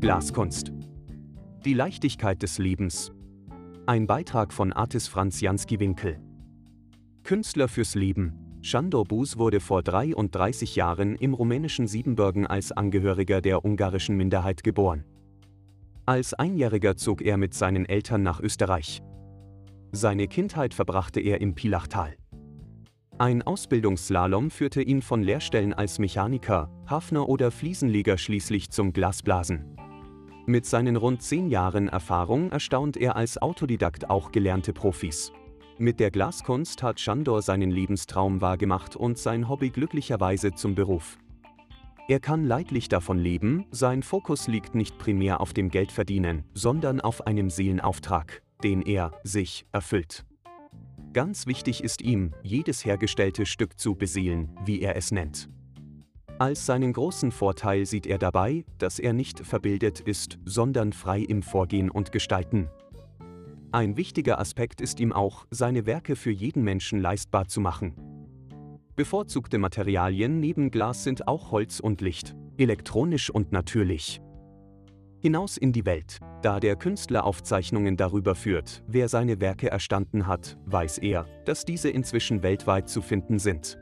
[0.00, 0.70] Glaskunst.
[1.64, 3.10] Die Leichtigkeit des Lebens.
[3.86, 6.20] Ein Beitrag von Artis Franz Jansky-Winkel.
[7.24, 8.60] Künstler fürs Leben.
[8.62, 15.04] Shandor Bus wurde vor 33 Jahren im rumänischen Siebenbürgen als Angehöriger der ungarischen Minderheit geboren.
[16.06, 19.02] Als Einjähriger zog er mit seinen Eltern nach Österreich.
[19.90, 22.14] Seine Kindheit verbrachte er im Pilachtal.
[23.18, 29.76] Ein Ausbildungsslalom führte ihn von Lehrstellen als Mechaniker, Hafner oder Fliesenleger schließlich zum Glasblasen.
[30.48, 35.30] Mit seinen rund zehn Jahren Erfahrung erstaunt er als Autodidakt auch gelernte Profis.
[35.76, 41.18] Mit der Glaskunst hat Chandor seinen Lebenstraum wahrgemacht und sein Hobby glücklicherweise zum Beruf.
[42.08, 47.26] Er kann leidlich davon leben, sein Fokus liegt nicht primär auf dem Geldverdienen, sondern auf
[47.26, 50.24] einem Seelenauftrag, den er sich erfüllt.
[51.12, 55.50] Ganz wichtig ist ihm, jedes hergestellte Stück zu beseelen, wie er es nennt.
[56.38, 61.42] Als seinen großen Vorteil sieht er dabei, dass er nicht verbildet ist, sondern frei im
[61.42, 62.68] Vorgehen und Gestalten.
[63.72, 67.94] Ein wichtiger Aspekt ist ihm auch, seine Werke für jeden Menschen leistbar zu machen.
[68.94, 74.20] Bevorzugte Materialien neben Glas sind auch Holz und Licht, elektronisch und natürlich.
[75.20, 76.18] Hinaus in die Welt.
[76.42, 81.90] Da der Künstler Aufzeichnungen darüber führt, wer seine Werke erstanden hat, weiß er, dass diese
[81.90, 83.76] inzwischen weltweit zu finden sind.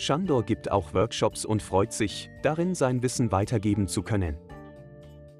[0.00, 4.36] Shandor gibt auch Workshops und freut sich, darin sein Wissen weitergeben zu können.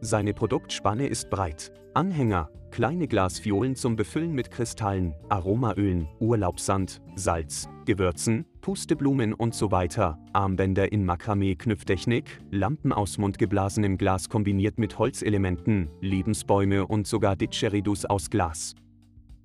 [0.01, 1.73] Seine Produktspanne ist breit.
[1.95, 10.19] Anhänger, kleine Glasfiolen zum Befüllen mit Kristallen, Aromaölen, Urlaubssand, Salz, Gewürzen, Pusteblumen und so weiter,
[10.33, 18.29] Armbänder in Makramee-Knüpftechnik, Lampen aus mundgeblasenem Glas kombiniert mit Holzelementen, Lebensbäume und sogar Didgeridus aus
[18.29, 18.75] Glas.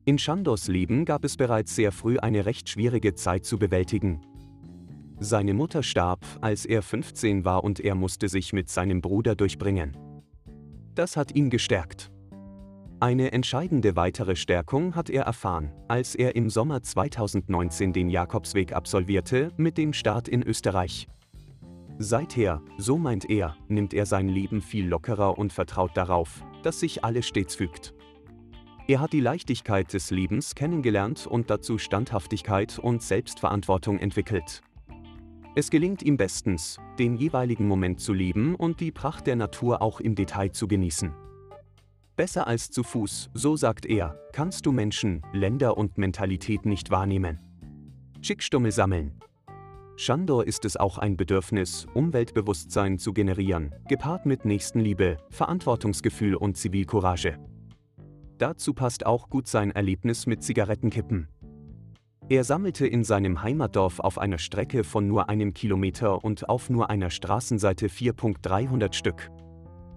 [0.06, 4.22] In Shandors Leben gab es bereits sehr früh eine recht schwierige Zeit zu bewältigen.
[5.20, 9.96] Seine Mutter starb, als er 15 war und er musste sich mit seinem Bruder durchbringen.
[10.96, 12.12] Das hat ihn gestärkt.
[13.00, 19.52] Eine entscheidende weitere Stärkung hat er erfahren, als er im Sommer 2019 den Jakobsweg absolvierte,
[19.58, 21.08] mit dem Start in Österreich.
[22.00, 27.04] Seither, so meint er, nimmt er sein Leben viel lockerer und vertraut darauf, dass sich
[27.04, 27.94] alles stets fügt.
[28.88, 34.62] Er hat die Leichtigkeit des Lebens kennengelernt und dazu Standhaftigkeit und Selbstverantwortung entwickelt.
[35.56, 40.00] Es gelingt ihm bestens, den jeweiligen Moment zu leben und die Pracht der Natur auch
[40.00, 41.14] im Detail zu genießen.
[42.16, 47.40] Besser als zu Fuß, so sagt er, kannst du Menschen, Länder und Mentalität nicht wahrnehmen.
[48.22, 49.20] Schickstummel sammeln.
[49.96, 57.38] Shandor ist es auch ein Bedürfnis, Umweltbewusstsein zu generieren, gepaart mit Nächstenliebe, Verantwortungsgefühl und Zivilcourage.
[58.40, 61.28] Dazu passt auch gut sein Erlebnis mit Zigarettenkippen.
[62.30, 66.90] Er sammelte in seinem Heimatdorf auf einer Strecke von nur einem Kilometer und auf nur
[66.90, 69.30] einer Straßenseite 4.300 Stück.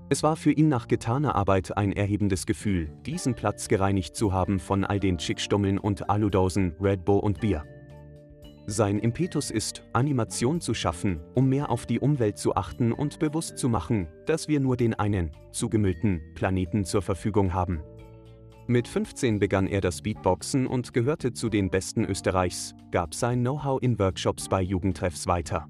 [0.09, 4.59] Es war für ihn nach getaner Arbeit ein erhebendes Gefühl, diesen Platz gereinigt zu haben
[4.59, 7.64] von all den Chickstummeln und Aludosen, Red Bull und Bier.
[8.66, 13.56] Sein Impetus ist, Animation zu schaffen, um mehr auf die Umwelt zu achten und bewusst
[13.58, 17.82] zu machen, dass wir nur den einen, zugemüllten, Planeten zur Verfügung haben.
[18.69, 23.81] Mit 15 begann er das Beatboxen und gehörte zu den Besten Österreichs, gab sein Know-how
[23.81, 25.69] in Workshops bei Jugendtreffs weiter.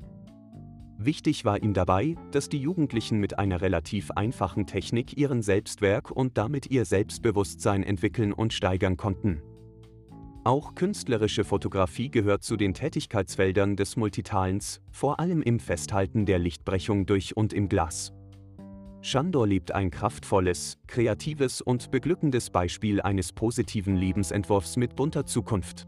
[0.97, 6.39] Wichtig war ihm dabei, dass die Jugendlichen mit einer relativ einfachen Technik ihren Selbstwerk und
[6.39, 9.43] damit ihr Selbstbewusstsein entwickeln und steigern konnten.
[10.45, 17.05] Auch künstlerische Fotografie gehört zu den Tätigkeitsfeldern des Multitalents, vor allem im Festhalten der Lichtbrechung
[17.05, 18.16] durch und im Glas.
[19.01, 25.87] Shandor liebt ein kraftvolles, kreatives und beglückendes Beispiel eines positiven Lebensentwurfs mit bunter Zukunft.